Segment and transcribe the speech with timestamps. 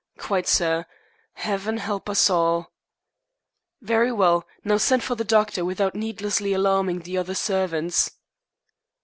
[0.17, 0.87] "Quite, sir.
[1.33, 2.71] Heaven help us all."
[3.81, 4.47] "Very well.
[4.63, 8.09] Now send for the doctor, without needlessly alarming the other servants."